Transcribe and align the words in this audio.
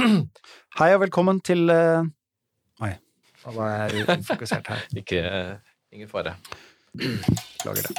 Hei 0.78 0.94
og 0.94 1.02
velkommen 1.02 1.40
til 1.44 1.68
uh... 1.72 2.06
Oi, 2.80 2.92
nå 3.44 3.52
var 3.56 3.72
jeg 3.90 4.06
ufokusert 4.06 4.70
her. 4.72 4.84
Ikke, 5.00 5.20
ingen 5.92 6.08
fare. 6.08 6.36
Beklager 6.96 7.84
det. 7.84 7.96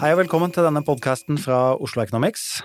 Hei 0.00 0.12
og 0.14 0.20
velkommen 0.22 0.54
til 0.54 0.64
denne 0.68 0.84
podkasten 0.86 1.40
fra 1.40 1.74
Oslo 1.76 2.04
Economics. 2.04 2.62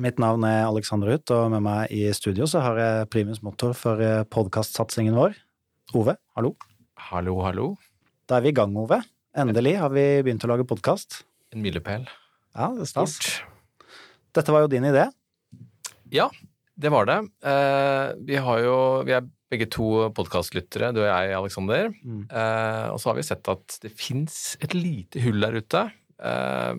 Mitt 0.00 0.22
navn 0.22 0.46
er 0.48 0.68
Alexander 0.68 1.10
Ruth, 1.10 1.34
og 1.34 1.50
med 1.52 1.66
meg 1.66 1.90
i 1.92 2.06
studio 2.16 2.46
så 2.48 2.62
har 2.64 2.80
jeg 2.80 3.10
primus 3.12 3.42
motor 3.44 3.74
for 3.76 4.00
podkastsatsingen 4.32 5.18
vår. 5.18 5.36
Ove, 5.98 6.16
hallo. 6.38 6.54
Hallo, 7.10 7.40
hallo. 7.44 7.68
Da 8.30 8.38
er 8.38 8.46
vi 8.46 8.54
i 8.54 8.56
gang, 8.56 8.78
Ove. 8.78 9.02
Endelig 9.36 9.76
har 9.82 9.92
vi 9.92 10.08
begynt 10.22 10.46
å 10.46 10.54
lage 10.54 10.68
podkast. 10.68 11.24
En 11.50 11.66
milepæl. 11.66 12.06
Ja, 12.56 12.70
det 12.74 12.86
er 12.86 12.90
stas. 12.90 13.18
Dette 14.34 14.54
var 14.54 14.64
jo 14.64 14.70
din 14.70 14.86
idé. 14.88 15.06
Ja, 16.14 16.28
det 16.80 16.90
var 16.92 17.06
det. 17.06 17.20
Eh, 17.46 18.06
vi 18.26 18.40
har 18.42 18.62
jo 18.64 18.76
Vi 19.06 19.14
er 19.14 19.28
begge 19.50 19.66
to 19.66 20.10
podkastlyttere, 20.14 20.92
du 20.94 21.02
og 21.02 21.08
jeg, 21.08 21.34
Aleksander. 21.34 21.90
Mm. 22.02 22.22
Eh, 22.30 22.86
og 22.92 23.00
så 23.02 23.10
har 23.10 23.18
vi 23.18 23.26
sett 23.26 23.50
at 23.50 23.78
det 23.82 23.90
fins 23.98 24.56
et 24.62 24.74
lite 24.76 25.22
hull 25.24 25.42
der 25.42 25.58
ute. 25.58 25.84
Eh, 26.22 26.74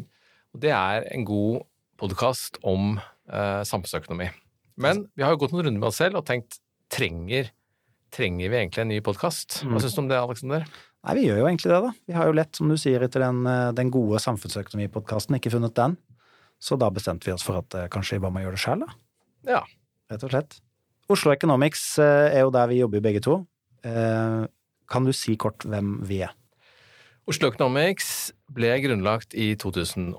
og 0.51 0.63
det 0.63 0.71
er 0.75 1.07
en 1.11 1.25
god 1.27 1.65
podkast 1.99 2.61
om 2.63 2.95
eh, 2.97 3.63
samfunnsøkonomi. 3.67 4.29
Men 4.81 5.05
vi 5.15 5.25
har 5.25 5.35
jo 5.35 5.41
gått 5.43 5.55
noen 5.55 5.67
runder 5.67 5.83
med 5.83 5.89
oss 5.91 5.99
selv 5.99 6.21
og 6.21 6.27
tenkt 6.29 6.61
trenger, 6.91 7.51
trenger 8.11 8.51
vi 8.51 8.59
egentlig 8.59 8.85
en 8.85 8.91
ny 8.91 9.01
podkast? 9.03 9.61
Hva 9.63 9.75
mm. 9.75 9.83
syns 9.83 9.95
du 9.95 10.01
om 10.03 10.09
det, 10.11 10.19
Aleksander? 10.19 10.65
Nei, 11.01 11.15
vi 11.17 11.25
gjør 11.25 11.41
jo 11.41 11.45
egentlig 11.49 11.71
det, 11.71 11.79
da. 11.81 11.91
Vi 12.07 12.15
har 12.17 12.29
jo 12.29 12.37
lett, 12.37 12.55
som 12.57 12.69
du 12.69 12.77
sier, 12.77 13.01
etter 13.01 13.23
den, 13.25 13.45
eh, 13.49 13.69
den 13.77 13.89
gode 13.93 14.21
samfunnsøkonomipodkasten 14.21 15.37
ikke 15.37 15.53
funnet 15.53 15.77
den. 15.77 15.95
Så 16.61 16.77
da 16.77 16.91
bestemte 16.93 17.25
vi 17.25 17.33
oss 17.33 17.45
for 17.45 17.61
at 17.63 17.77
eh, 17.77 17.89
kanskje 17.93 18.19
vi 18.19 18.25
bare 18.25 18.35
må 18.35 18.43
gjøre 18.43 18.57
det 18.57 18.63
sjøl, 18.65 18.83
da. 18.85 18.99
Ja. 19.49 19.63
Rett 20.11 20.27
og 20.27 20.33
slett. 20.33 20.59
Oslo 21.11 21.33
Economics 21.33 21.85
eh, 21.99 22.27
er 22.35 22.45
jo 22.45 22.53
der 22.53 22.69
vi 22.69 22.83
jobber 22.83 23.01
begge 23.03 23.23
to. 23.25 23.41
Kan 23.81 25.07
du 25.07 25.13
si 25.15 25.33
kort 25.41 25.63
hvem 25.65 25.95
vi 26.05 26.19
er? 26.21 26.35
Oslo 27.29 27.51
Economics 27.51 28.31
ble 28.51 28.73
grunnlagt 28.83 29.35
i 29.37 29.53
2009 29.59 30.17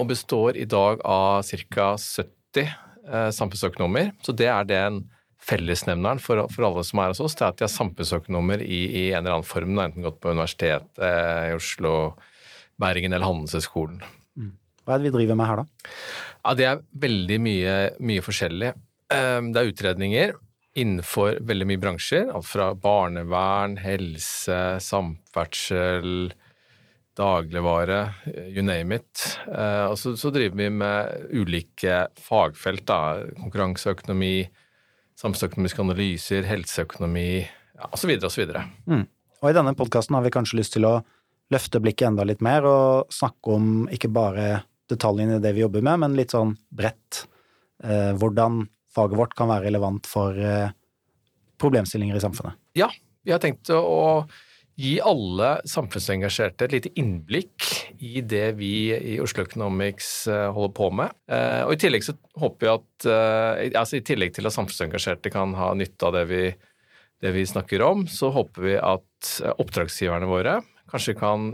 og 0.00 0.08
består 0.08 0.56
i 0.58 0.66
dag 0.68 1.02
av 1.06 1.44
ca. 1.46 1.92
70 2.00 2.60
eh, 2.64 3.28
samfunnsøkonomer. 3.36 4.14
Så 4.24 4.32
det 4.36 4.48
er 4.50 4.64
den 4.68 5.02
fellesnevneren 5.44 6.20
for, 6.22 6.44
for, 6.52 6.66
alle 6.68 6.84
som 6.86 7.00
er 7.02 7.12
hos 7.12 7.22
oss, 7.24 7.36
det 7.38 7.46
er 7.46 7.54
at 7.54 7.60
de 7.60 7.66
er 7.66 7.72
samfunnsøkonomer 7.72 8.64
i, 8.64 8.80
i 8.88 9.04
en 9.10 9.22
eller 9.22 9.38
annen 9.38 9.48
form, 9.48 9.78
enten 9.80 10.04
gått 10.04 10.20
på 10.22 10.34
Universitetet 10.34 11.00
eh, 11.04 11.50
i 11.50 11.56
Oslo, 11.56 11.94
Bergen 12.80 13.16
eller 13.16 13.28
Handelshøyskolen. 13.28 14.02
Mm. 14.36 14.52
Hva 14.84 14.94
er 14.94 15.00
det 15.00 15.08
vi 15.08 15.16
driver 15.16 15.40
med 15.40 15.50
her, 15.50 15.62
da? 15.62 15.90
Ja, 16.44 16.54
Det 16.56 16.68
er 16.68 16.84
veldig 17.08 17.40
mye, 17.44 17.74
mye 18.12 18.24
forskjellig. 18.24 18.70
Eh, 19.16 19.40
det 19.48 19.62
er 19.62 19.72
utredninger 19.72 20.38
innenfor 20.78 21.40
veldig 21.46 21.66
mye 21.66 21.82
bransjer. 21.82 22.30
Alt 22.34 22.46
fra 22.46 22.70
barnevern, 22.78 23.76
helse, 23.82 24.60
samferdsel, 24.84 26.30
dagligvare, 27.18 28.00
you 28.54 28.62
name 28.64 29.00
it. 29.00 29.24
Eh, 29.50 29.86
og 29.90 29.98
så, 29.98 30.14
så 30.16 30.32
driver 30.34 30.56
vi 30.62 30.70
med 30.72 31.30
ulike 31.34 32.04
fagfelt. 32.20 32.86
da, 32.88 33.00
Konkurranseøkonomi, 33.40 34.34
samfunnsøkonomiske 35.20 35.82
analyser, 35.84 36.46
helseøkonomi 36.48 37.28
ja, 37.42 37.88
osv. 37.92 38.12
osv. 38.26 38.54
Mm. 38.88 39.06
Og 39.40 39.48
i 39.50 39.56
denne 39.56 39.76
podkasten 39.76 40.16
har 40.16 40.24
vi 40.24 40.32
kanskje 40.34 40.60
lyst 40.60 40.76
til 40.76 40.88
å 40.88 40.98
løfte 41.50 41.80
blikket 41.82 42.10
enda 42.10 42.26
litt 42.26 42.42
mer 42.44 42.66
og 42.68 43.14
snakke 43.14 43.56
om 43.56 43.70
ikke 43.92 44.10
bare 44.12 44.62
detaljene 44.90 45.38
i 45.38 45.42
det 45.42 45.54
vi 45.56 45.64
jobber 45.64 45.84
med, 45.86 46.02
men 46.02 46.18
litt 46.18 46.34
sånn 46.34 46.54
bredt. 46.74 47.24
Eh, 47.84 48.12
hvordan 48.18 48.64
faget 48.94 49.18
vårt 49.18 49.36
kan 49.38 49.50
være 49.50 49.68
relevant 49.68 50.06
for 50.10 50.36
eh, 50.36 50.72
problemstillinger 51.60 52.18
i 52.18 52.22
samfunnet. 52.22 52.58
Ja, 52.78 52.88
vi 53.24 53.34
har 53.34 53.42
tenkt 53.42 53.70
å 53.74 54.24
gi 54.80 54.94
alle 55.04 55.50
samfunnsengasjerte 55.68 56.66
et 56.66 56.74
lite 56.76 56.92
innblikk 57.00 57.66
i 58.00 58.22
det 58.24 58.54
vi 58.58 58.72
i 58.94 59.18
Oslo 59.22 59.44
Economics 59.44 60.10
eh, 60.30 60.48
holder 60.54 60.74
på 60.76 60.88
med. 61.02 61.14
Eh, 61.30 61.62
og 61.66 61.74
I 61.74 61.80
tillegg 61.84 62.06
så 62.06 62.16
håper 62.40 62.66
vi 62.66 62.72
at 62.72 63.08
altså 63.80 63.98
i 63.98 64.04
tillegg 64.04 64.34
til 64.36 64.48
at 64.48 64.56
samfunnsengasjerte 64.56 65.32
kan 65.32 65.54
ha 65.56 65.70
nytte 65.76 66.08
av 66.08 66.16
det 66.16 66.24
vi, 66.30 66.42
det 67.20 67.32
vi 67.36 67.44
snakker 67.48 67.84
om, 67.84 68.06
så 68.08 68.32
håper 68.34 68.66
vi 68.66 68.74
at 68.76 69.30
oppdragsgiverne 69.60 70.28
våre 70.28 70.58
kanskje 70.90 71.14
kan 71.18 71.52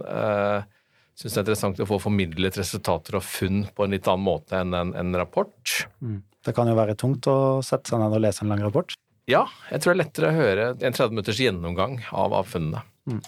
synes 1.16 1.32
det 1.32 1.40
er 1.40 1.44
interessant 1.44 1.80
å 1.80 1.88
få 1.88 1.98
formidlet 2.00 2.58
resultater 2.60 3.18
og 3.18 3.24
funn 3.24 3.64
på 3.72 3.84
en 3.84 3.94
litt 3.96 4.08
annen 4.10 4.26
måte 4.26 4.58
enn 4.60 4.74
en, 4.76 4.92
en 4.96 5.16
rapport. 5.16 5.76
Mm. 6.04 6.20
Det 6.46 6.54
kan 6.54 6.68
jo 6.70 6.76
være 6.78 6.94
tungt 6.98 7.26
å 7.30 7.62
sette 7.64 7.90
seg 7.90 8.02
ned 8.02 8.14
og 8.14 8.22
lese 8.22 8.44
en 8.44 8.52
lang 8.52 8.62
rapport. 8.62 8.94
Ja, 9.26 9.46
jeg 9.72 9.82
tror 9.82 9.92
det 9.92 9.96
er 9.96 10.02
lettere 10.04 10.28
å 10.28 10.36
høre 10.36 10.66
en 10.76 10.94
30 10.94 11.14
minutters 11.16 11.40
gjennomgang 11.42 11.98
av, 12.12 12.36
av 12.36 12.46
funnene. 12.46 12.84
Mm. 13.06 13.22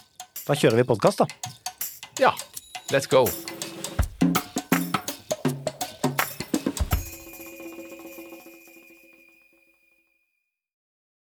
Da 0.47 0.57
kjører 0.57 0.81
vi 0.81 0.87
podkast, 0.91 1.23
da. 1.23 1.27
Ja. 2.19 2.33
Let's 2.91 3.09
go. 3.09 3.25